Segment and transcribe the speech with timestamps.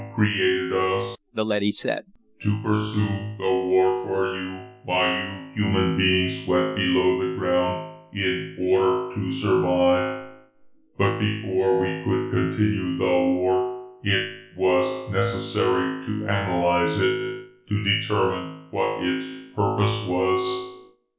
[0.01, 2.05] "You created us," the leady said,
[2.41, 3.05] "to pursue
[3.37, 9.31] the war for you, while you human beings went below the ground in order to
[9.31, 10.27] survive.
[10.97, 18.69] But before we could continue the war, it was necessary to analyze it to determine
[18.71, 19.25] what its
[19.55, 20.91] purpose was.